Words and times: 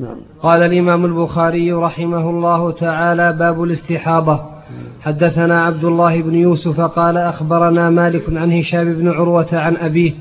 نعم. 0.00 0.16
قال 0.42 0.62
الإمام 0.62 1.04
البخاري 1.04 1.72
رحمه 1.72 2.30
الله 2.30 2.70
تعالى 2.70 3.32
باب 3.32 3.62
الاستحاضة. 3.62 4.40
حدثنا 5.00 5.62
عبد 5.62 5.84
الله 5.84 6.22
بن 6.22 6.34
يوسف 6.34 6.80
قال 6.80 7.16
أخبرنا 7.16 7.90
مالك 7.90 8.22
عن 8.32 8.52
هشام 8.52 8.94
بن 8.94 9.08
عروة 9.08 9.48
عن 9.52 9.76
أبيه 9.76 10.12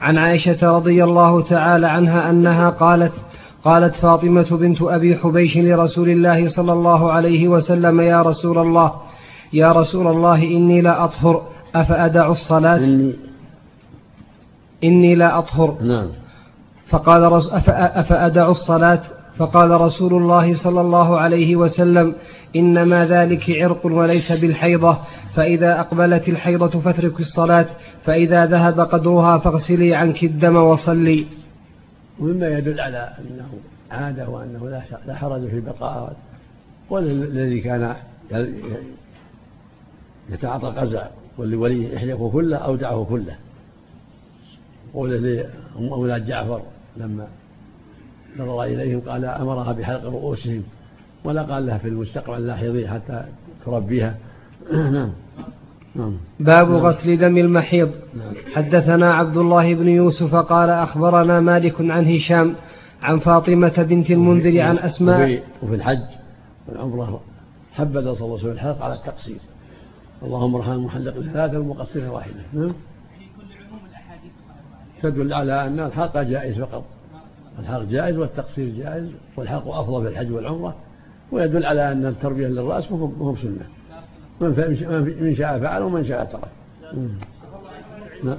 عن 0.00 0.18
عائشة 0.18 0.76
رضي 0.76 1.04
الله 1.04 1.42
تعالى 1.42 1.86
عنها 1.86 2.30
أنها 2.30 2.70
قالت 2.70 3.12
قالت 3.64 3.94
فاطمة 3.94 4.46
بنت 4.50 4.82
أبي 4.82 5.16
حبيش 5.16 5.58
لرسول 5.58 6.08
الله 6.08 6.48
صلى 6.48 6.72
الله 6.72 7.12
عليه 7.12 7.48
وسلم 7.48 8.00
يا 8.00 8.22
رسول 8.22 8.58
الله 8.58 8.92
يا 9.52 9.72
رسول 9.72 10.06
الله 10.06 10.42
إني 10.42 10.80
لا 10.80 11.04
أطهر 11.04 11.42
أفأدع 11.74 12.28
الصلاة؟ 12.28 12.76
إني 12.76 13.12
إني 14.84 15.14
لا 15.14 15.38
أطهر. 15.38 15.76
نعم. 15.82 16.06
فقال 16.86 17.24
أفأدع 17.72 18.48
الصلاة؟ 18.48 19.02
فقال 19.36 19.70
رسول 19.70 20.14
الله 20.14 20.54
صلى 20.54 20.80
الله 20.80 21.18
عليه 21.20 21.56
وسلم 21.56 22.14
إنما 22.56 23.06
ذلك 23.06 23.50
عرق 23.50 23.86
وليس 23.86 24.32
بالحيضة 24.32 24.98
فإذا 25.34 25.80
أقبلت 25.80 26.28
الحيضة 26.28 26.80
فاترك 26.80 27.20
الصلاة 27.20 27.66
فإذا 28.04 28.46
ذهب 28.46 28.80
قدرها 28.80 29.38
فاغسلي 29.38 29.94
عنك 29.94 30.24
الدم 30.24 30.56
وصلي. 30.56 31.26
ومما 32.20 32.48
يدل 32.48 32.80
على 32.80 33.12
أنه 33.18 33.48
عادة 33.90 34.28
وأنه 34.28 34.82
لا 35.06 35.14
حرج 35.14 35.48
في 35.48 35.60
بقاء 35.60 36.16
والذي 36.90 37.60
كان 37.60 37.94
يتعاطى 40.30 40.68
القزع 40.68 41.06
والولي 41.38 41.94
يحلقه 41.94 42.30
كله 42.30 42.56
أودعه 42.56 43.06
كله. 43.10 43.36
والذي 44.94 45.46
هم 45.76 45.92
أولاد 45.92 46.26
جعفر 46.26 46.62
لما 46.96 47.26
نظر 48.38 48.62
إليهم 48.62 49.00
قال 49.00 49.24
أمرها 49.24 49.72
بحلق 49.72 50.04
رؤوسهم 50.04 50.62
ولا 51.24 51.42
قال 51.42 51.66
لها 51.66 51.78
في 51.78 51.88
المستقبل 51.88 52.46
لاحظي 52.46 52.88
حتى 52.88 53.24
تربيها. 53.64 54.14
نعم. 54.72 55.12
نعم. 55.94 56.16
باب 56.40 56.70
نعم. 56.70 56.76
غسل 56.76 57.18
دم 57.18 57.36
المحيض. 57.36 57.90
نعم. 58.14 58.34
حدثنا 58.54 59.14
عبد 59.14 59.36
الله 59.36 59.74
بن 59.74 59.88
يوسف 59.88 60.34
قال 60.34 60.70
أخبرنا 60.70 61.40
مالك 61.40 61.74
عن 61.80 62.14
هشام 62.14 62.54
عن 63.02 63.18
فاطمة 63.18 63.82
بنت 63.82 64.10
المنذر 64.10 64.60
عن 64.60 64.78
أسماء 64.78 65.22
وفي, 65.22 65.40
وفي 65.62 65.74
الحج 65.74 66.06
والعمرة 66.68 67.20
حبذ 67.72 68.14
صلى 68.14 68.24
الله 68.24 68.24
عليه 68.24 68.32
وسلم 68.32 68.52
الحلق 68.52 68.82
على 68.82 68.94
التقصير. 68.94 69.38
اللهم 70.22 70.54
ارحم 70.54 70.72
المحلق 70.72 71.12
ثلاثة 71.12 71.58
والمقصر 71.58 72.10
واحدة 72.10 72.42
نعم. 72.52 72.72
تدل 75.02 75.34
على 75.34 75.66
أن 75.66 75.80
الحلق 75.80 76.22
جائز 76.22 76.60
فقط. 76.60 76.84
الحلق 77.58 77.82
جائز 77.84 78.16
والتقصير 78.18 78.68
جائز 78.76 79.12
والحلق 79.36 79.68
أفضل 79.68 80.02
في 80.02 80.08
الحج 80.08 80.32
والعمرة 80.32 80.76
ويدل 81.32 81.66
على 81.66 81.92
أن 81.92 82.06
التربية 82.06 82.46
للرأس 82.48 82.92
مهم 82.92 83.36
سنة 83.36 83.68
من 84.40 84.48
من 85.22 85.34
شاء 85.36 85.60
فعل 85.60 85.82
ومن 85.82 86.04
شاء 86.04 86.24
ترك. 86.24 86.48
نعم. 88.24 88.38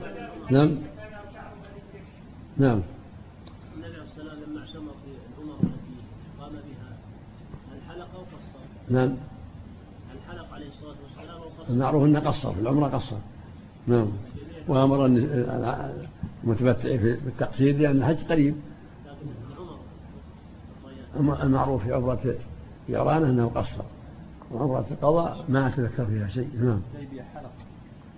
نعم. 0.51 0.77
نعم؟ 2.57 2.81
نعم. 8.89 9.15
هل 10.11 10.19
حلق 10.29 10.53
عليه 10.53 10.67
الصلاه 10.67 10.95
والسلام؟ 11.03 11.41
المعروف 11.69 12.03
إنه 12.03 12.19
قصر 12.19 12.53
في 12.53 12.59
العمرة 12.59 12.87
قصر. 12.87 13.15
نعم. 13.87 14.07
وأمر 14.67 15.05
الن- 15.05 15.89
المتمتع 16.43 16.81
في- 16.97 17.17
بالتقصير 17.25 17.77
لأن 17.77 17.97
الحج 17.97 18.23
قريب 18.25 18.55
لكن 19.05 19.15
في 19.47 19.53
العمر 19.53 19.73
أما 20.83 20.91
المعروف 21.17 21.83
في 21.83 21.93
عمره 21.93 22.35
جعرانه 22.89 23.29
أنه 23.29 23.47
قصر. 23.55 23.83
وعمره 24.51 24.85
القضاء 24.91 25.45
ما 25.49 25.67
اتذكر 25.67 26.05
فيها 26.05 26.27
شيء. 26.27 26.49
نعم. 26.59 26.81
الحديبية 26.93 27.21
حلق. 27.21 27.51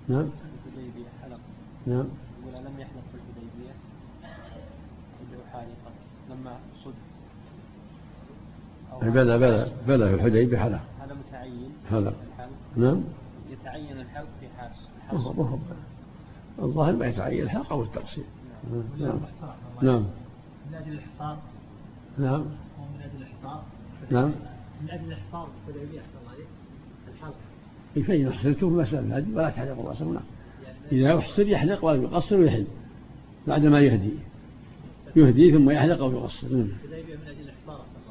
نعم. 0.08 0.30
الحديبية 0.68 1.10
حلق. 1.24 1.40
نعم. 1.88 2.06
يقول 2.42 2.66
لم 2.66 2.80
يحلق 2.80 3.04
في 3.12 3.18
الحديبية؟ 3.18 3.74
يدعو 5.22 5.42
حالقا. 5.54 5.92
لما 6.30 6.58
صد 6.86 6.94
أو 8.94 9.00
بلى 9.00 9.38
بلى 9.40 9.72
بلى 9.88 10.10
في 10.10 10.16
الحديبية 10.16 10.58
حلق. 10.58 10.80
هذا 11.02 11.14
متعين. 11.14 11.72
حلق. 11.92 12.14
نعم. 12.76 13.02
يتعين 13.50 14.00
الحلق 14.00 14.28
في 14.40 14.48
حاس. 14.58 14.72
ما 15.14 15.20
هو- 15.20 15.34
ما 15.34 15.50
هو. 15.50 15.58
الظاهر 16.66 16.96
ما 16.96 17.06
يتعين 17.06 17.44
الحلق 17.44 17.72
أو 17.72 17.84
التقصير. 17.84 18.26
نعم. 19.00 19.20
نعم. 19.82 20.06
من 20.70 20.74
أجل 20.76 20.94
الحصار؟ 20.94 21.38
نعم. 22.18 22.46
من 22.80 23.02
أجل 23.02 23.22
الحصار 23.22 23.64
نعم. 24.12 24.32
من 24.82 24.90
أجل 24.90 25.12
الحصار 25.12 25.48
أحسن 25.70 26.18
الله 26.22 26.32
عليك. 26.32 26.48
الحلق 27.16 28.08
فإن 28.08 28.28
أحسنتم 28.28 28.70
في 28.70 28.76
مسألة 28.76 29.18
هذه 29.18 29.26
ولا 29.34 29.50
تحلقوا 29.50 29.90
رأسه 29.90 30.06
نعم. 30.06 30.24
إذا 30.92 31.18
أحسن 31.18 31.48
يحلق 31.48 31.86
ولا 31.86 32.04
يقصر 32.04 32.40
ويحل 32.40 32.66
بعدما 33.48 33.80
يهدي. 33.80 34.10
يهدي 35.16 35.52
ثم 35.52 35.70
يحلق 35.70 36.00
أو 36.00 36.12
يقصر. 36.12 36.48
نعم. 36.48 36.68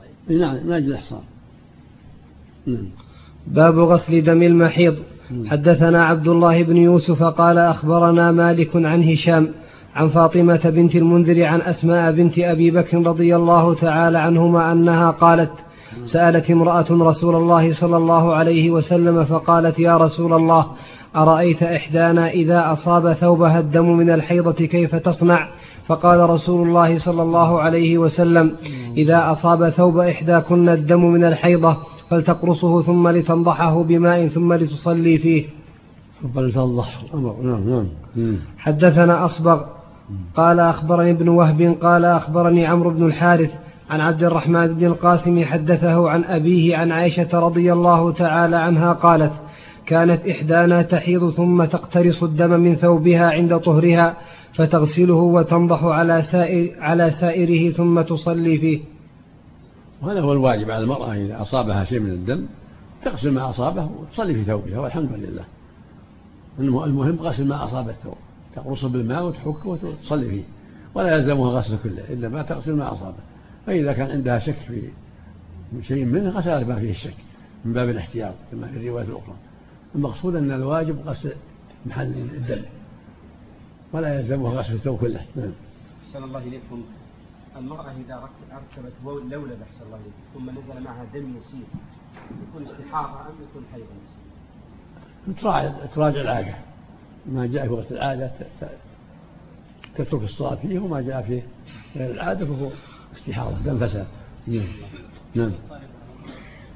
عليك. 0.01 0.41
نعم 0.41 0.67
من 0.67 0.73
أجل 0.73 0.89
الإحصار 0.89 1.23
نعم. 2.67 2.89
باب 3.47 3.79
غسل 3.79 4.25
دم 4.25 4.43
المحيض. 4.43 4.97
حدثنا 5.47 6.05
عبد 6.05 6.29
الله 6.29 6.63
بن 6.63 6.77
يوسف 6.77 7.23
قال 7.23 7.59
أخبرنا 7.59 8.33
مالك 8.33 8.77
عن 8.77 9.03
هشام 9.03 9.53
عن 9.95 10.09
فاطمة 10.09 10.61
بنت 10.65 10.97
المنذر 10.97 11.45
عن 11.45 11.61
أسماء 11.61 12.13
بنت 12.13 12.39
أبي 12.39 12.71
بكر 12.71 13.07
رضي 13.07 13.37
الله 13.37 13.75
تعالى 13.75 14.19
عنهما 14.19 14.73
أنها 14.73 15.11
قالت 15.11 15.53
سألت 16.05 16.51
امرأة 16.51 16.87
رسول 16.91 17.35
الله 17.35 17.73
صلى 17.73 17.97
الله 17.97 18.35
عليه 18.35 18.71
وسلم 18.71 19.25
فقالت 19.25 19.79
يا 19.79 19.97
رسول 19.97 20.33
الله 20.33 20.67
أرأيت 21.17 21.63
إحدانا 21.63 22.31
إذا 22.31 22.73
أصاب 22.73 23.13
ثوبها 23.13 23.61
الدم 23.61 23.97
من 23.97 24.11
الحيضة 24.11 24.53
كيف 24.67 24.95
تصنع؟ 24.95 25.49
فقال 25.87 26.31
رسول 26.31 26.69
الله 26.69 26.99
صلى 26.99 27.23
الله 27.23 27.61
عليه 27.61 27.99
وسلم 27.99 28.57
إذا 28.97 29.31
أصاب 29.31 29.69
ثوب 29.69 29.99
إحداكن 29.99 30.69
الدم 30.69 31.05
من 31.05 31.25
الحيضة 31.25 31.77
فلتقرصه 32.11 32.83
ثم 32.83 33.09
لتنضحه 33.09 33.83
بماء 33.83 34.29
ثم 34.29 34.53
لتصلي 34.53 35.19
فيه. 35.19 35.47
بل 36.35 36.53
تنضح 36.53 37.03
أمر 37.15 37.37
نعم 37.43 37.71
نعم. 37.71 37.87
مم. 38.17 38.37
حدثنا 38.59 39.25
أصبغ 39.25 39.74
قال 40.37 40.61
أخبرني 40.61 41.11
ابن 41.11 41.29
وهب 41.29 41.77
قال 41.83 42.05
أخبرني 42.05 42.67
عمرو 42.67 42.91
بن 42.91 43.07
الحارث 43.07 43.53
عن 43.91 44.01
عبد 44.01 44.23
الرحمن 44.23 44.67
بن 44.75 44.87
القاسم 44.87 45.45
حدثه 45.45 46.11
عن 46.11 46.25
أبيه 46.25 46.77
عن 46.77 46.93
عائشة 46.93 47.29
رضي 47.39 47.73
الله 47.73 48.13
تعالى 48.13 48.57
عنها 48.57 48.93
قالت 48.93 49.33
كانت 49.87 50.29
إحدانا 50.29 50.83
تحيض 50.83 51.31
ثم 51.31 51.65
تقترص 51.65 52.23
الدم 52.23 52.51
من 52.61 52.75
ثوبها 52.75 53.31
عند 53.31 53.59
طهرها 53.59 54.17
فتغسله 54.55 55.15
وتنضح 55.15 55.85
على 55.85 56.23
سائر 56.23 56.77
على 56.81 57.11
سائره 57.11 57.73
ثم 57.73 58.01
تصلي 58.01 58.59
فيه. 58.59 58.81
وهذا 60.03 60.21
هو 60.21 60.33
الواجب 60.33 60.71
على 60.71 60.85
المرأة 60.85 61.15
إذا 61.15 61.43
أصابها 61.43 61.85
شيء 61.85 62.01
من 62.01 62.11
الدم 62.11 62.47
تغسل 63.05 63.33
ما 63.35 63.51
أصابه 63.51 63.89
وتصلي 64.01 64.35
في 64.35 64.45
ثوبها 64.45 64.79
والحمد 64.81 65.13
لله. 65.13 65.45
الم- 66.61 66.85
المهم 66.85 67.17
غسل 67.21 67.49
ما 67.49 67.65
أصاب 67.65 67.89
الثوب. 67.89 68.15
تقرصه 68.57 68.89
بالماء 68.89 69.25
وتحكه 69.27 69.69
وتصلي 69.69 70.29
فيه 70.31 70.43
ولا 70.95 71.17
يلزمها 71.17 71.51
غسل 71.51 71.79
كله 71.83 72.05
إلا 72.11 72.29
ما 72.29 72.43
تغسل 72.43 72.77
ما 72.77 72.93
أصابه. 72.93 73.17
فإذا 73.67 73.93
كان 73.93 74.11
عندها 74.11 74.39
شك 74.39 74.55
في 74.55 74.83
شيء 75.83 76.05
منه 76.05 76.31
غسلت 76.31 76.69
ما 76.69 76.77
فيه 76.79 76.91
الشك 76.91 77.15
من 77.65 77.73
باب 77.73 77.89
الاحتياط 77.89 78.35
كما 78.53 78.67
في 78.67 78.77
الرواية 78.77 79.05
الأخرى. 79.05 79.35
المقصود 79.95 80.37
أن 80.37 80.51
الواجب 80.53 80.99
غسل 81.07 81.33
محل 81.87 82.07
الدم 82.13 82.63
ولا 83.93 84.19
يلزمها 84.19 84.51
غسل 84.53 84.75
الثوب 84.75 84.99
كله. 84.99 85.21
نعم. 85.37 85.53
أحسن 86.07 86.25
الله 86.25 86.39
إليكم. 86.39 86.83
المرأة 87.57 87.91
إذا 88.07 88.17
رك- 88.17 88.53
أركبت 88.53 88.93
وو- 89.05 89.19
لولب 89.19 89.59
أحسن 89.63 89.87
الله 89.87 89.97
إليكم 89.97 90.21
ثم 90.35 90.51
نزل 90.51 90.85
معها 90.85 91.05
دم 91.15 91.21
يسير 91.39 91.67
يكون 92.49 92.63
استحاضة 92.63 93.21
أم 93.21 93.35
يكون 93.51 93.63
حيضا؟ 93.73 93.95
تراجع 95.43 95.87
تراجع 95.95 96.21
العادة 96.21 96.55
ما 97.27 97.47
جاء 97.47 97.67
في 97.67 97.73
وقت 97.73 97.93
العادة 97.93 98.31
تترك 99.97 100.23
الصلاة 100.23 100.55
فيه 100.55 100.79
وما 100.79 101.01
جاء 101.01 101.23
في 101.23 101.43
غير 101.97 102.11
العادة 102.11 102.47
فهو 102.47 102.69
استحاضة 103.17 103.57
دم 103.65 103.79
فساد. 103.79 104.07
نعم. 104.47 104.67
نعم. 105.35 105.53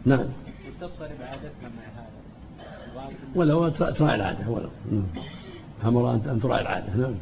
نعم. 0.07 0.21
وتضطرب 0.21 1.23
عادتنا 1.23 1.69
مع 1.77 1.83
هذا 1.97 2.09
ولو 3.35 3.69
تراعي 3.69 4.15
العادة 4.15 4.51
ولو 4.51 4.69
نعم. 4.93 5.07
أمر 5.85 6.15
أن 6.15 6.41
تراعي 6.43 6.63
العادة. 6.63 6.97
نعم. 6.97 7.15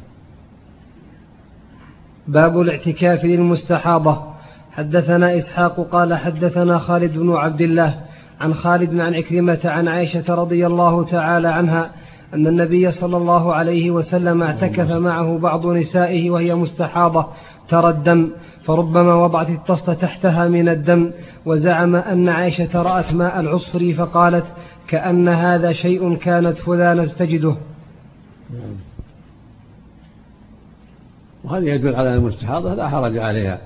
باب 2.27 2.61
الاعتكاف 2.61 3.25
للمستحاضة. 3.25 4.33
حدثنا 4.71 5.37
إسحاق 5.37 5.89
قال 5.91 6.13
حدثنا 6.13 6.79
خالد 6.79 7.17
بن 7.17 7.33
عبد 7.33 7.61
الله 7.61 8.01
عن 8.39 8.53
خالد 8.53 8.99
عن 8.99 9.13
عكرمة 9.13 9.59
عن 9.65 9.87
عائشة 9.87 10.35
رضي 10.35 10.67
الله 10.67 11.05
تعالى 11.05 11.47
عنها 11.47 11.91
أن 12.33 12.47
النبي 12.47 12.91
صلى 12.91 13.17
الله 13.17 13.53
عليه 13.53 13.91
وسلم 13.91 14.43
اعتكف 14.43 14.91
معه 14.91 15.37
بعض 15.37 15.67
نسائه 15.67 16.29
وهي 16.29 16.55
مستحاضة 16.55 17.27
ترى 17.69 17.89
الدم 17.89 18.29
فربما 18.63 19.15
وضعت 19.15 19.49
الطست 19.49 19.89
تحتها 19.89 20.47
من 20.47 20.69
الدم 20.69 21.11
وزعم 21.45 21.95
أن 21.95 22.29
عائشة 22.29 22.81
رأت 22.81 23.13
ماء 23.13 23.39
العصفر 23.39 23.93
فقالت 23.93 24.45
كأن 24.87 25.27
هذا 25.27 25.71
شيء 25.71 26.15
كانت 26.15 26.57
فلانة 26.57 27.05
تجده. 27.05 27.55
وهذا 31.43 31.65
يدل 31.65 31.95
على 31.95 32.15
المستحاضة 32.15 32.73
لا 32.73 32.89
حرج 32.89 33.17
عليها 33.17 33.61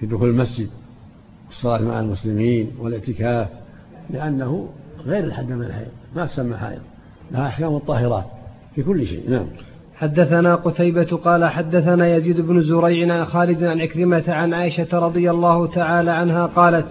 في 0.00 0.06
دخول 0.06 0.28
المسجد 0.28 0.68
والصلاة 1.46 1.82
مع 1.82 2.00
المسلمين 2.00 2.70
والإعتكاف 2.78 3.48
لأنه 4.10 4.68
غير 5.04 5.24
الحد 5.24 5.48
من 5.52 5.62
الحيض 5.62 5.88
ما 6.16 6.26
تسمى 6.26 6.56
حائض 6.56 6.80
لها 7.32 7.46
أحكام 7.46 7.76
الطاهرات 7.76 8.24
في 8.74 8.82
كل 8.82 9.06
شيء. 9.06 9.30
نعم. 9.30 9.46
حدثنا 9.94 10.54
قتيبة 10.54 11.20
قال 11.24 11.44
حدثنا 11.44 12.16
يزيد 12.16 12.40
بن 12.40 12.60
زريع 12.60 13.14
عن 13.14 13.24
خالد 13.24 13.64
عن 13.64 13.80
عكرمة 13.80 14.24
عن 14.28 14.54
عائشة 14.54 14.98
رضي 14.98 15.30
الله 15.30 15.66
تعالى 15.66 16.10
عنها 16.10 16.46
قالت 16.46 16.86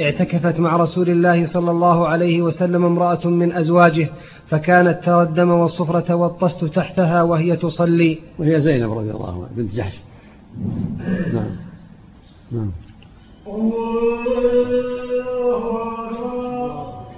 اعتكفت 0.00 0.60
مع 0.60 0.76
رسول 0.76 1.10
الله 1.10 1.44
صلى 1.44 1.70
الله 1.70 2.08
عليه 2.08 2.42
وسلم 2.42 2.84
امرأة 2.84 3.26
من 3.28 3.52
أزواجه 3.52 4.08
فكانت 4.48 5.04
ترى 5.04 5.22
الدم 5.22 5.50
والصفرة 5.50 6.14
والطست 6.14 6.64
تحتها 6.64 7.22
وهي 7.22 7.56
تصلي. 7.56 8.18
وهي 8.38 8.60
زينب 8.60 8.92
رضي 8.92 9.10
الله 9.10 9.28
عنها 9.28 9.48
بنت 9.56 9.74
جحش. 9.74 10.00
نعم. 11.32 11.56
نعم. 12.52 12.70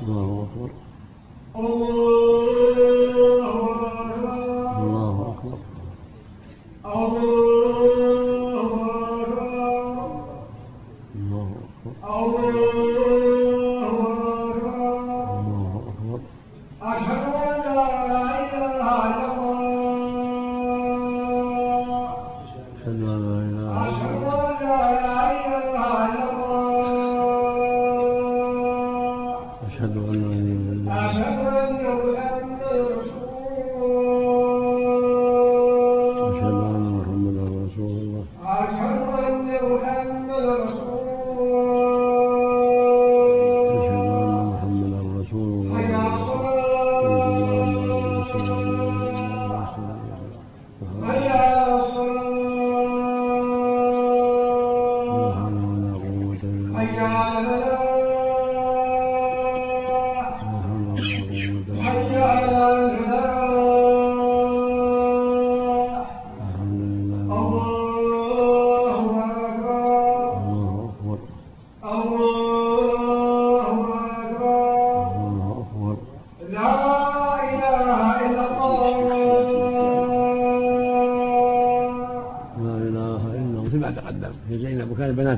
الله 0.08 0.46
أكبر. 0.52 0.70
الله 1.56 2.19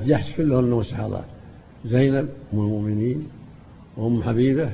بنات 0.02 0.08
جحش 0.08 0.36
كلهن 0.36 0.70
مستحاضات 0.70 1.24
زينب 1.84 2.28
أم 2.52 2.58
المؤمنين 2.58 3.28
وأم 3.96 4.22
حبيبة 4.22 4.70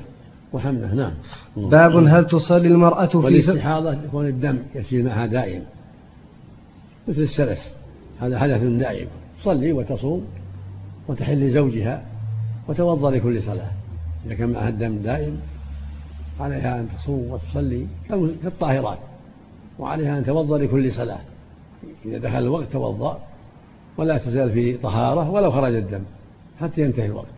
وحمنة 0.52 0.94
نعم. 0.94 1.12
باب 1.56 1.96
هل 1.96 2.26
تصلي 2.26 2.68
المرأة 2.68 3.06
في 3.06 3.16
والاستحاضة 3.16 3.92
يكون 3.92 4.26
الدم 4.26 4.58
يسير 4.74 5.04
معها 5.04 5.26
دائم. 5.26 5.62
مثل 7.08 7.20
السلف. 7.20 7.58
هذا 8.20 8.38
حدث 8.38 8.62
دائم. 8.62 9.08
تصلي 9.40 9.72
وتصوم 9.72 10.24
وتحل 11.08 11.46
لزوجها 11.46 12.02
وتوضأ 12.68 13.10
لكل 13.10 13.42
صلاة. 13.42 13.70
إذا 14.26 14.34
كان 14.34 14.48
معها 14.48 14.68
الدم 14.68 14.98
دائم 14.98 15.40
عليها 16.40 16.80
أن 16.80 16.88
تصوم 16.96 17.30
وتصلي 17.30 17.86
كالطاهرات 18.42 18.98
وعليها 19.78 20.18
أن 20.18 20.24
توضأ 20.24 20.58
لكل 20.58 20.92
صلاة. 20.92 21.20
إذا 22.04 22.18
دخل 22.18 22.38
الوقت 22.38 22.72
توضأ. 22.72 23.27
ولا 23.98 24.18
تزال 24.18 24.50
في 24.50 24.76
طهارة 24.76 25.30
ولو 25.30 25.50
خرج 25.50 25.74
الدم 25.74 26.02
حتى 26.60 26.80
ينتهي 26.80 27.06
الوقت. 27.06 27.28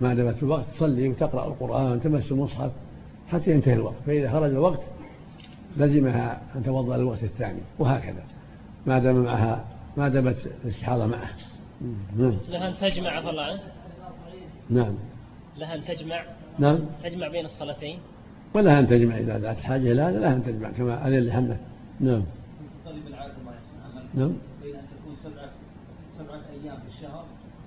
ما 0.00 0.14
دامت 0.14 0.42
الوقت 0.42 0.64
تصلي 0.70 1.08
وتقرأ 1.08 1.46
القرآن 1.46 2.02
تمس 2.02 2.32
المصحف 2.32 2.70
حتى 3.28 3.50
ينتهي 3.50 3.74
الوقت 3.74 3.96
فإذا 4.06 4.30
خرج 4.30 4.50
الوقت 4.50 4.80
لزمها 5.76 6.40
أن 6.56 6.62
توضأ 6.64 6.96
للوقت 6.96 7.22
الثاني 7.22 7.60
وهكذا. 7.78 8.22
ما 8.86 8.98
دام 8.98 9.24
معها 9.24 9.64
ما 9.96 10.08
دامت 10.08 10.36
الاستحاضة 10.64 11.06
معه. 11.06 11.30
نعم. 12.16 12.36
لها 12.48 12.68
أن 12.68 12.74
تجمع 12.80 13.10
عفى 13.10 13.30
الله 13.30 13.42
عنه. 13.42 13.60
نعم. 14.70 14.94
لها 15.58 15.74
أن 15.74 15.84
تجمع. 15.84 16.24
نعم. 16.58 16.78
تجمع 17.04 17.28
بين 17.28 17.44
الصلاتين. 17.44 17.98
ولها 18.54 18.78
أن 18.78 18.88
تجمع 18.88 19.18
إذا 19.18 19.38
ذات 19.38 19.56
حاجة 19.56 20.08
هذا 20.08 20.20
لها 20.20 20.36
أن 20.36 20.44
تجمع 20.44 20.70
كما 20.70 21.08
أذن 21.08 21.26
لحمله 21.26 21.58
نعم. 22.00 22.22
طالب 22.84 23.06
العادة 23.06 23.32
الله 23.40 23.52
يحسن 23.52 23.76
عمل 23.84 24.04
نعم. 24.14 24.32
بين 24.62 24.76
أن 24.76 24.82
تكون 24.82 25.16
سبعة 25.16 25.50
سبعة 26.18 26.42
أيام 26.50 26.76
في 26.76 26.88
الشهر 26.88 27.24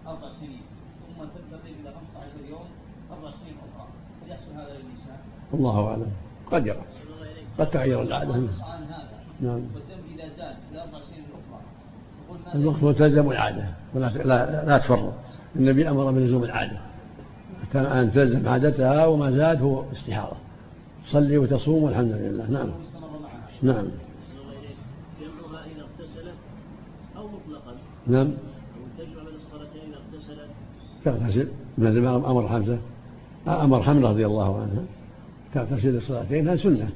أربع 0.08 0.30
سنين. 0.30 0.62
ثم 1.08 1.24
تنتقل 1.24 1.74
إلى 1.82 1.94
15 2.14 2.50
يوم 2.50 2.66
أربع 3.12 3.32
سنين 3.32 3.56
أخرى. 3.58 3.88
قد 4.22 4.28
يحصل 4.30 4.52
هذا 4.54 4.78
للنساء. 4.78 5.20
والله 5.52 5.88
أعلم. 5.88 6.12
قد 6.52 6.68
يرى. 6.68 6.86
قد 7.60 7.70
تغير 7.70 8.02
العادة 8.02 8.36
النص 8.36 8.62
عن 8.62 8.84
هذا. 8.84 9.22
نعم. 9.42 9.56
والدم 9.56 10.04
إذا 10.16 10.30
زاد 10.38 10.56
في 10.70 10.76
الأربع 10.76 11.00
سنين 11.00 11.24
الأخرى 11.30 11.62
الوقت 12.56 12.84
ملتزم 12.84 13.32
العادة 13.32 13.66
ولا 13.94 14.06
لا, 14.06 14.66
لا 14.66 14.78
تفرط 14.78 15.14
النبي 15.56 15.90
أمر 15.90 16.12
بلزوم 16.12 16.44
العادة. 16.44 16.78
حتى 17.64 17.80
أن 17.80 18.12
تلزم 18.12 18.50
عادتها 18.50 19.06
وما 19.06 19.32
زاد 19.32 19.62
هو 19.62 19.84
استحارة. 19.92 20.38
تصلي 21.08 21.38
وتصوم 21.38 21.84
والحمد 21.84 22.12
لله. 22.12 22.50
نعم. 22.52 22.70
نعم 23.62 23.88
جمعها 25.22 25.66
إذا 25.66 25.82
اغتسلت 25.82 26.36
أو 27.18 27.28
مطلقا 27.28 27.76
نعم. 28.08 28.32
تغتسل 31.06 31.48
مثل 31.78 32.02
ما 32.02 32.16
أمر 32.16 32.48
حمزة 32.48 32.80
أمر 33.48 33.84
حمزة 33.84 34.10
رضي 34.10 34.26
الله 34.26 34.62
عنها 34.62 34.84
تغتسل 35.54 35.98
الصلاتين 35.98 36.58
سنة 36.58 36.90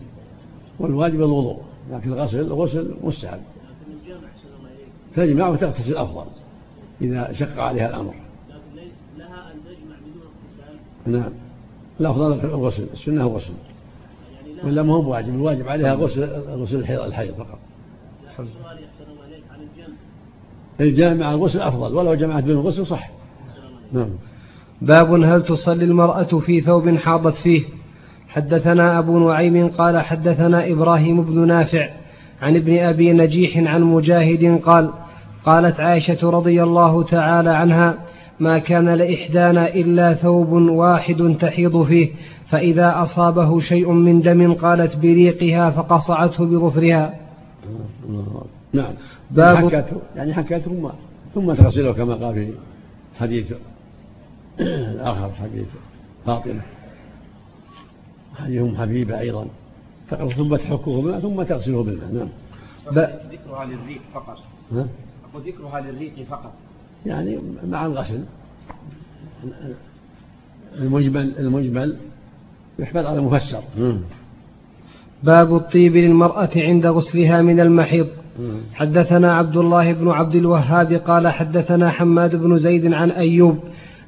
والواجب 0.79 1.15
الوضوء 1.15 1.61
لكن 1.91 2.13
الغسل 2.13 2.53
غسل 2.53 2.95
مستحب. 3.03 3.39
تجمع 5.15 5.47
وتغتسل 5.47 5.97
أفضل 5.97 6.25
إذا 7.01 7.33
شق 7.33 7.59
عليها 7.59 7.89
الأمر. 7.89 8.13
لكن 8.49 8.87
لها 9.17 9.51
أن 9.51 9.57
تجمع 9.65 9.95
بدون 10.05 10.23
اغتسال 10.23 11.19
نعم 11.19 11.31
الأفضل 11.99 12.49
الغسل. 12.49 12.87
السنة 12.93 13.23
لا 13.23 13.39
ولا 14.63 14.83
ما 14.83 14.93
هو 14.93 15.01
بواجب 15.01 15.29
الواجب 15.29 15.67
عليها 15.67 15.93
غسل 15.93 16.23
غسل 16.49 16.75
الحيض 16.75 17.01
الحيض 17.01 17.33
فقط 17.33 17.59
لكن 18.23 18.47
سؤالي 18.63 18.85
أحسن 18.85 19.11
الله 19.11 19.25
إليك 19.25 19.43
عن 19.51 19.59
الجمع 19.59 19.95
الجامع 20.81 21.33
الغسل 21.33 21.61
أفضل 21.61 21.95
ولو 21.95 22.13
جمعت 22.13 22.43
بين 22.43 22.55
الغسل 22.55 22.85
صح. 22.85 23.09
نعم. 23.93 24.09
باب 24.81 25.23
هل 25.23 25.43
تصلي 25.43 25.85
المرأة 25.85 26.23
في 26.39 26.61
ثوب 26.61 26.95
حاضت 26.95 27.35
فيه؟ 27.35 27.63
حدثنا 28.27 28.99
أبو 28.99 29.29
نعيم 29.29 29.67
قال 29.67 30.01
حدثنا 30.01 30.71
إبراهيم 30.71 31.21
بن 31.21 31.47
نافع 31.47 31.89
عن 32.41 32.55
ابن 32.55 32.77
أبي 32.77 33.13
نجيح 33.13 33.57
عن 33.57 33.83
مجاهد 33.83 34.59
قال 34.63 34.89
قالت 35.45 35.79
عائشة 35.79 36.29
رضي 36.29 36.63
الله 36.63 37.03
تعالى 37.03 37.49
عنها 37.49 37.97
ما 38.39 38.59
كان 38.59 38.89
لإحدانا 38.89 39.67
إلا 39.67 40.13
ثوب 40.13 40.51
واحد 40.51 41.35
تحيض 41.39 41.83
فيه 41.83 42.09
فإذا 42.49 43.01
أصابه 43.01 43.59
شيء 43.59 43.91
من 43.91 44.21
دم 44.21 44.53
قالت 44.53 44.97
بريقها 44.97 45.69
فقصعته 45.69 46.45
بظفرها. 46.45 47.13
الله 48.09 48.45
نعم. 48.75 48.93
باب- 49.31 49.53
يعني 49.55 49.69
حكته 49.69 50.01
يعني 50.15 50.33
حكته 50.33 50.57
ثم 50.59 50.89
ثم 51.35 51.53
تغسله 51.53 51.91
كما 51.93 52.13
قال 52.15 52.35
في 52.35 52.53
حديث 53.19 53.53
الآخر 54.59 55.31
حديث 55.31 55.65
فاطمة. 56.25 56.61
حديث 58.35 58.75
حبيبة 58.75 59.19
أيضا. 59.19 59.47
ثم 60.09 60.55
تحكه 60.55 61.01
بالماء 61.01 61.19
ثم 61.19 61.43
تغسله 61.43 61.83
بالماء 61.83 62.13
نعم. 62.13 62.27
ب- 62.91 63.31
ذكرها 63.31 63.65
للريق 63.65 64.01
فقط. 64.13 64.37
ها؟ 64.71 64.87
وذكرها 65.33 65.79
للريق 65.81 66.13
فقط. 66.29 66.53
يعني 67.05 67.39
مع 67.67 67.85
الغسل. 67.85 68.23
المجمل 70.77 71.33
المجمل 71.39 71.97
يحمل 72.79 73.07
على 73.07 73.21
مفسر. 73.21 73.63
باب 75.23 75.55
الطيب 75.55 75.95
للمرأة 75.95 76.49
عند 76.55 76.85
غسلها 76.85 77.41
من 77.41 77.59
المحيض. 77.59 78.07
حدثنا 78.73 79.35
عبد 79.35 79.57
الله 79.57 79.93
بن 79.93 80.09
عبد 80.09 80.35
الوهاب 80.35 80.93
قال 80.93 81.27
حدثنا 81.27 81.89
حماد 81.89 82.35
بن 82.35 82.57
زيد 82.57 82.93
عن 82.93 83.11
أيوب 83.11 83.59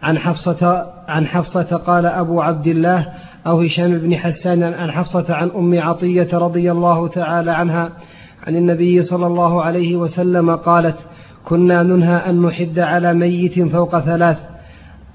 عن 0.03 0.17
حفصة 0.17 0.85
عن 1.07 1.27
حفصة 1.27 1.77
قال 1.77 2.05
أبو 2.05 2.41
عبد 2.41 2.67
الله 2.67 3.07
أو 3.47 3.61
هشام 3.61 3.97
بن 3.97 4.17
حسان 4.17 4.63
عن 4.63 4.91
حفصة 4.91 5.25
عن 5.29 5.49
أم 5.49 5.79
عطية 5.79 6.27
رضي 6.33 6.71
الله 6.71 7.07
تعالى 7.07 7.51
عنها 7.51 7.91
عن 8.47 8.55
النبي 8.55 9.01
صلى 9.01 9.27
الله 9.27 9.61
عليه 9.63 9.95
وسلم 9.95 10.55
قالت 10.55 10.97
كنا 11.45 11.83
ننهى 11.83 12.15
أن 12.15 12.41
نحد 12.41 12.79
على 12.79 13.13
ميت 13.13 13.59
فوق 13.59 13.99
ثلاث 13.99 14.37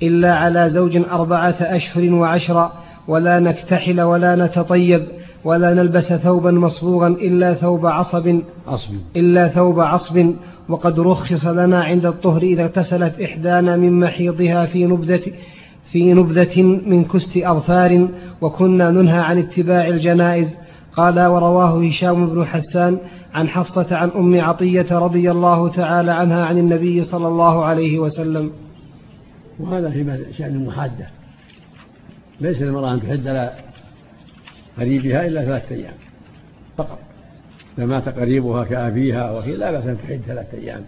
إلا 0.02 0.37
على 0.37 0.71
زوج 0.71 0.97
أربعة 0.97 1.57
أشهر 1.61 2.14
وعشرا 2.14 2.73
ولا 3.09 3.40
نكتحل 3.40 4.00
ولا 4.00 4.37
نتطيب 4.37 5.02
ولا 5.45 5.75
نلبس 5.75 6.13
ثوبا 6.13 6.51
مصبوغا 6.51 7.09
إلا 7.09 7.55
ثوب 7.55 7.87
عصب. 7.87 8.41
عصب. 8.67 8.95
إلا 9.17 9.49
ثوب 9.49 9.81
عصب. 9.81 10.35
وقد 10.69 11.01
رخص 11.01 11.47
لنا 11.47 11.85
عند 11.85 12.07
الطهر 12.07 12.43
إذا 12.43 12.63
اغتسلت 12.63 13.21
إحدانا 13.21 13.77
من 13.77 14.01
محيضها 14.01 14.67
في 14.67 14.87
نبذة 14.87 15.23
في 15.93 16.13
نبذة 16.15 16.63
من 16.63 17.05
كست 17.05 17.37
أظفار. 17.37 18.09
وكنا 18.41 18.91
ننهى 18.91 19.19
عن 19.19 19.39
اتباع 19.39 19.87
الجنائز. 19.87 20.57
قال 20.97 21.27
ورواه 21.27 21.85
هشام 21.85 22.27
بن 22.27 22.47
حسان 22.47 22.99
عن 23.35 23.49
حفصة 23.49 23.97
عن 23.97 24.11
أم 24.17 24.41
عطية 24.41 24.99
رضي 24.99 25.31
الله 25.31 25.69
تعالى 25.69 26.11
عنها 26.11 26.45
عن 26.45 26.59
النبي 26.59 27.03
صلى 27.03 27.29
الله 27.29 27.65
عليه 27.65 27.99
وسلم. 27.99 28.51
وهذا 29.61 29.91
في 29.91 30.25
شأن 30.39 30.55
المحادة. 30.55 31.07
ليس 32.41 32.63
للمرأة 32.63 32.95
أن 32.95 33.01
تحد 33.01 33.51
قريبها 34.79 35.26
إلا 35.26 35.45
ثلاثة 35.45 35.75
أيام 35.75 35.95
فقط. 36.76 36.99
إذا 37.79 37.87
مات 37.87 38.09
قريبها 38.09 38.64
كأبيها 38.64 39.38
وكي 39.38 39.52
لا 39.52 39.71
بأس 39.71 39.87
أن 39.87 39.99
تحد 39.99 40.21
ثلاثة 40.26 40.59
أيام. 40.59 40.85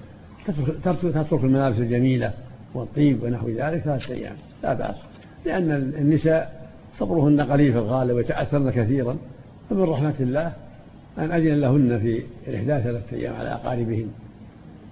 تترك 0.85 1.45
الملابس 1.45 1.79
الجميلة 1.79 2.33
والطيب 2.75 3.23
ونحو 3.23 3.49
ذلك 3.49 3.83
ثلاثة 3.83 4.15
أيام 4.15 4.37
لا 4.63 4.75
بأس. 4.75 4.97
لأن 5.45 5.71
النساء 5.71 6.71
صبرهن 6.99 7.41
قليل 7.41 7.73
في 7.73 7.79
الغالب 7.79 8.17
ويتأثرن 8.17 8.71
كثيرا 8.71 9.17
فمن 9.71 9.83
رحمة 9.83 10.15
الله 10.21 10.53
أن 11.19 11.33
أذن 11.33 11.61
لهن 11.61 11.99
في 11.99 12.23
الإحداث 12.49 12.83
ثلاثة 12.83 13.17
أيام 13.17 13.37
على 13.37 13.49
أقاربهن 13.49 14.09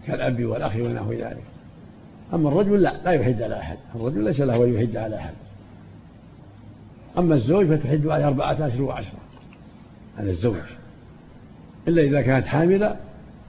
كالأب 0.06 0.44
والأخ 0.44 0.76
ونحو 0.76 1.12
ذلك. 1.12 1.42
أما 2.34 2.48
الرجل 2.48 2.82
لا 2.82 2.92
لا 3.04 3.10
يحد 3.10 3.42
على 3.42 3.58
أحد. 3.58 3.76
الرجل 3.94 4.24
ليس 4.24 4.40
له 4.40 4.64
أن 4.64 4.74
يحد 4.74 4.96
على 4.96 5.16
أحد. 5.16 5.32
أما 7.18 7.34
الزوج 7.34 7.66
فتحد 7.66 8.06
عليه 8.06 8.28
أربعة 8.28 8.52
أشهر 8.52 8.82
وعشرة 8.82 9.18
على 10.18 10.30
الزوج. 10.30 10.56
إلا 11.88 12.02
إذا 12.02 12.22
كانت 12.22 12.46
حاملة 12.46 12.96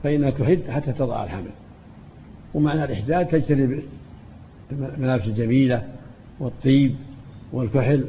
فإنها 0.02 0.30
تحد 0.30 0.60
حتى 0.68 0.92
تضع 0.92 1.24
الحمل. 1.24 1.50
ومعنى 2.54 2.84
الإحداد 2.84 3.26
تجتنب 3.26 3.82
الملابس 4.72 5.26
الجميلة 5.26 5.82
والطيب 6.40 6.94
والكحل 7.52 8.04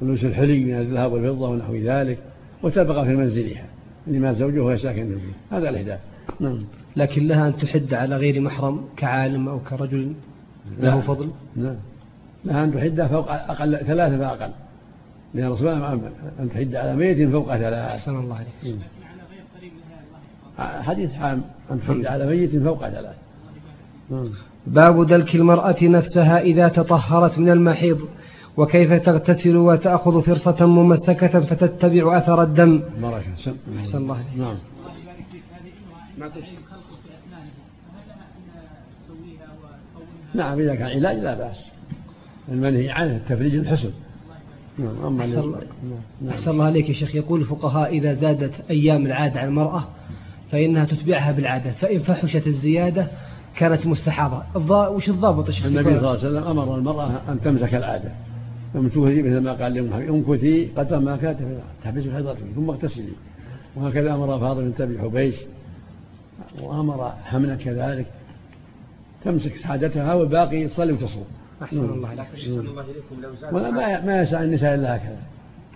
ولبس 0.00 0.24
الحلي 0.24 0.64
من 0.64 0.74
الذهب 0.74 1.12
والفضة 1.12 1.48
ونحو 1.48 1.76
ذلك 1.76 2.18
وتبقى 2.62 3.04
في 3.04 3.16
منزلها 3.16 3.66
لما 4.06 4.32
زوجها 4.32 4.62
وهي 4.62 4.76
ساكنة 4.76 5.18
فيه 5.18 5.56
هذا 5.56 5.68
الإحداث. 5.68 6.00
نعم. 6.40 6.64
لكن 6.96 7.28
لها 7.28 7.48
أن 7.48 7.56
تحد 7.56 7.94
على 7.94 8.16
غير 8.16 8.40
محرم 8.40 8.84
كعالم 8.96 9.48
أو 9.48 9.60
كرجل 9.60 10.14
له 10.78 11.00
فضل؟ 11.00 11.30
نعم. 11.56 11.76
لها 12.44 12.64
أن 12.64 12.74
تحد 12.74 13.02
فوق 13.02 13.30
أقل 13.30 13.76
ثلاثة 13.76 14.18
فأقل. 14.18 14.52
لأن 15.34 15.46
الرسول 15.46 15.68
أن 16.40 16.50
تحد 16.54 16.74
على 16.74 16.96
ميت 16.96 17.30
فوق 17.30 17.56
ثلاثة 17.56 17.86
أحسن 17.86 18.16
الله 18.16 18.36
عليك 18.36 18.78
حديث 20.58 21.12
حام. 21.12 21.42
أن 21.70 21.80
تحد 21.80 22.06
على 22.06 22.26
ميت 22.26 22.56
فوق 22.56 22.88
ثلاثة 22.88 23.14
نعم. 24.10 24.30
باب 24.66 25.06
دلك 25.06 25.34
المرأة 25.34 25.76
نفسها 25.82 26.40
إذا 26.40 26.68
تطهرت 26.68 27.38
من 27.38 27.50
المحيض 27.50 27.98
وكيف 28.56 28.92
تغتسل 28.92 29.56
وتأخذ 29.56 30.22
فرصة 30.22 30.66
ممسكة 30.66 31.40
فتتبع 31.40 32.18
أثر 32.18 32.42
الدم. 32.42 32.82
بركة 33.02 33.54
أحسن 33.78 33.98
الله 33.98 34.14
عليك 34.14 34.36
نعم. 34.36 34.56
نعم 40.34 40.60
إذا 40.60 40.74
كان 40.74 40.86
علاج 40.86 41.16
لا 41.16 41.34
بأس. 41.34 41.70
المنهي 42.48 42.90
عنه 42.90 43.16
التفريج 43.16 43.54
الحسن. 43.54 43.90
نعم 44.78 45.06
أما 45.06 45.20
أحسن, 45.20 45.40
الله. 45.40 45.58
نعم. 46.22 46.30
أحسن 46.30 46.50
الله 46.50 46.64
عليك 46.64 46.88
يا 46.88 46.94
شيخ. 46.94 47.14
يقول 47.14 47.40
الفقهاء 47.40 47.90
إذا 47.90 48.12
زادت 48.12 48.52
أيام 48.70 49.06
العادة 49.06 49.40
على 49.40 49.48
المرأة 49.48 49.84
فإنها 50.50 50.84
تتبعها 50.84 51.32
بالعادة 51.32 51.70
فإن 51.70 51.98
فحشت 51.98 52.46
الزيادة 52.46 53.08
كانت 53.56 53.86
مستحاضة. 53.86 54.42
وش 54.70 55.08
الضابط 55.08 55.46
يا 55.46 55.52
شيخ؟ 55.52 55.66
النبي 55.66 55.84
صلى 55.84 55.98
الله 55.98 56.08
عليه 56.08 56.18
وسلم 56.18 56.44
أمر 56.44 56.74
المرأة 56.74 57.20
أن 57.28 57.40
تمسك 57.40 57.74
العادة. 57.74 58.12
امكثي 58.76 59.22
مثل 59.22 59.40
ما 59.40 59.52
قال 59.52 59.74
لأم 59.74 59.92
امكثي 59.92 60.68
قدر 60.76 60.98
ما 60.98 61.16
كانت 61.16 61.38
تحبس 61.84 62.08
حيضتك 62.08 62.44
ثم 62.54 62.70
اغتسلي. 62.70 63.12
وهكذا 63.76 64.14
أمر 64.14 64.38
فاضل 64.38 64.64
بنت 64.64 64.80
أبي 64.80 64.98
حبيش 64.98 65.34
وأمر 66.62 67.12
حمنا 67.24 67.54
كذلك 67.54 68.06
تمسك 69.24 69.56
سعادتها 69.56 70.14
والباقي 70.14 70.66
تصلي 70.66 70.92
وتصوم. 70.92 71.24
أحسن 71.64 71.86
نعم. 71.86 71.94
الله 71.94 72.14
لك 72.14 72.20
أحسن 72.20 72.60
الله 72.60 72.82
إليكم 72.82 73.20
لو 73.20 73.34
زاد 73.34 73.54
ولا 73.54 73.70
ما 73.70 74.00
ما 74.00 74.22
يسع 74.22 74.42
النساء 74.42 74.74
إلا 74.74 74.96
هكذا. 74.96 75.22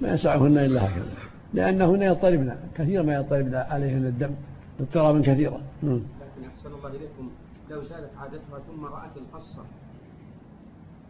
ما 0.01 0.09
يسعهن 0.15 0.59
إلا 0.59 0.81
هكذا. 0.87 1.13
لأنهن 1.55 2.03
يضطربن. 2.03 2.57
كثيرا 2.77 3.03
ما 3.03 3.15
يضطربن 3.15 3.55
عليهن 3.55 4.07
الدم. 4.07 4.35
اضطرابا 4.81 5.21
كثيرا. 5.21 5.61
نعم. 5.83 6.03
لكن 6.21 6.49
أحسن 6.49 6.73
الله 6.75 6.89
إليكم 6.89 7.31
لو 7.71 7.83
زادت 7.83 8.11
عادتها 8.21 8.59
ثم 8.69 8.85
رأت 8.85 9.17
القصة 9.17 9.65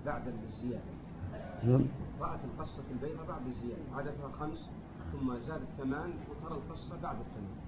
بعد 0.07 0.23
الزيادة. 0.47 0.93
نعم. 1.65 1.85
رأت 2.21 2.41
القصة 2.45 2.83
البيضاء 2.91 3.27
بعد 3.29 3.47
الزيادة. 3.47 3.83
عادتها 3.97 4.29
خمس 4.41 4.61
ثم 5.13 5.39
زادت 5.47 5.69
ثمان 5.79 6.11
وترى 6.31 6.59
القصة 6.59 6.95
بعد 7.03 7.17
الثمان. 7.27 7.68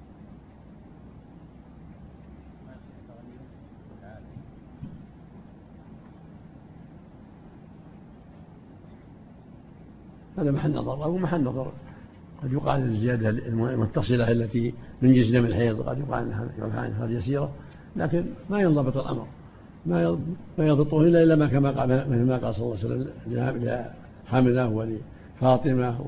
هذا 10.39 10.51
محل 10.51 10.73
نظر 10.73 11.05
أو 11.05 11.17
محل 11.17 11.45
نظر. 11.45 11.73
قد 12.43 12.53
يقال 12.53 12.83
الزيادة 12.83 13.29
المتصلة 13.29 14.31
التي 14.31 14.75
من 15.03 15.15
جنس 15.15 15.31
دم 15.31 15.45
الحيض 15.45 15.81
قد 15.83 15.99
يقال 15.99 16.33
عنها 16.75 17.09
يسيرة 17.09 17.51
لكن 17.97 18.25
ما 18.51 18.61
ينضبط 18.61 18.97
الأمر. 18.97 19.27
ما 19.87 20.19
ما 20.59 20.67
يضبطه 20.67 21.01
إلا 21.03 21.23
إلا 21.23 21.37
ما 21.37 21.47
كما 21.47 21.71
قال 21.71 21.89
مثل 21.89 22.25
ما 22.25 22.37
قال 22.37 22.55
صلى 22.55 22.65
الله 22.65 22.77
عليه 22.77 22.87
وسلم 22.87 23.85
لحملة 24.27 24.69
ولفاطمة 24.69 26.07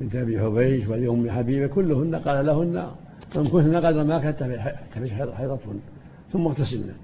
بنت 0.00 0.16
أبي 0.16 0.40
حبيش 0.40 0.88
ولأم 0.88 1.30
حبيبة 1.30 1.66
كلهن 1.66 2.14
قال 2.14 2.46
لهن 2.46 2.86
امكثن 3.36 3.76
قدر 3.76 4.04
ما 4.04 4.18
كانت 4.18 4.38
تحبس 4.92 5.10
حيضتهن 5.10 5.80
ثم 6.32 6.46
اغتسلن. 6.46 6.94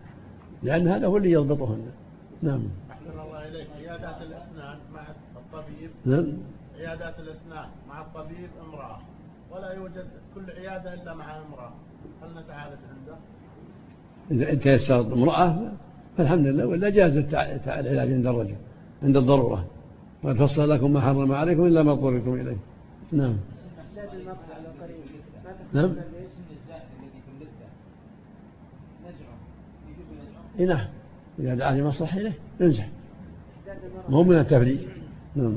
لأن 0.62 0.88
هذا 0.88 1.07
هو 1.07 1.17
اللي 1.17 1.33
يضبطهن. 1.33 1.81
نعم. 2.43 2.62
أحسن 2.90 3.11
الله 3.11 3.49
إليك. 3.49 3.67
مع 4.57 4.60
الطبيب 5.61 5.90
نعم 6.05 6.26
عيادات 6.79 7.19
الأسنان 7.19 7.69
مع 7.88 8.00
الطبيب 8.00 8.50
امرأة. 8.69 8.99
ولا 9.50 9.73
يوجد 9.73 10.07
كل 10.35 10.50
عيادة 10.50 10.95
إلا 10.95 11.14
مع 11.14 11.37
امرأة. 11.37 11.73
هل 12.23 12.31
نتعالج 12.31 12.79
عنده؟ 12.90 13.17
إذا 14.31 14.55
تيسرت 14.55 15.12
امرأة 15.12 15.73
فالحمد 16.17 16.47
لله 16.47 16.67
ولا 16.67 16.90
جاز 16.90 17.17
العلاج 17.17 18.12
عند 18.12 18.26
الرجل 18.26 18.57
عند 19.02 19.17
الضرورة. 19.17 19.67
وقد 20.23 20.37
فصل 20.37 20.71
لكم 20.71 20.93
ما 20.93 21.00
حرم 21.00 21.33
عليكم 21.33 21.67
إلا 21.67 21.83
ما 21.83 21.93
اضطررتم 21.93 22.35
إليه. 22.35 22.57
نعم. 23.12 23.37
نعم. 25.73 25.95
إيه 30.59 30.67
نعم. 30.67 30.87
إذا 31.38 31.55
دعا 31.55 31.73
لمصلحة 31.73 32.19
إليه 32.19 32.33
ينزح 32.61 32.88
مو 34.09 34.23
من 34.23 34.38
التفريج. 34.38 35.00
نعم. 35.37 35.57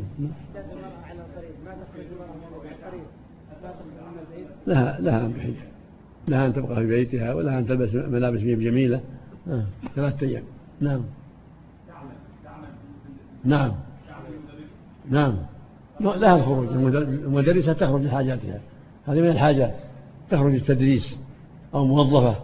لها 4.67 4.99
لها 4.99 5.25
أن 5.25 5.33
تحج. 5.37 5.53
لها 6.27 6.47
أن 6.47 6.53
تبقى 6.53 6.75
في 6.75 6.87
بيتها 6.87 7.33
ولها 7.33 7.59
أن 7.59 7.65
تلبس 7.65 7.95
ملابس 7.95 8.39
جميلة. 8.39 9.01
آه. 9.47 9.65
ثلاثة 9.95 10.27
أيام. 10.27 10.43
نعم. 10.81 11.01
نعم. 13.45 13.71
نعم. 15.09 15.37
لها 15.99 16.35
الخروج. 16.35 16.67
المدرسة 16.67 17.73
تخرج 17.73 18.01
لحاجاتها. 18.01 18.59
هذه 19.05 19.21
من 19.21 19.27
الحاجات. 19.27 19.75
تخرج 20.29 20.53
التدريس 20.53 21.15
أو 21.73 21.85
موظفة 21.85 22.35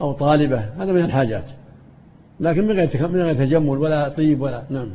أو 0.00 0.12
طالبة. 0.12 0.58
هذا 0.58 0.92
من 0.92 1.04
الحاجات. 1.04 1.44
لكن 2.40 2.64
من 2.66 2.70
غير 2.70 3.08
من 3.08 3.20
غير 3.20 3.34
تجمل 3.34 3.78
ولا 3.78 4.08
طيب 4.08 4.40
ولا 4.40 4.64
نعم. 4.70 4.88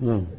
نعم 0.00 0.35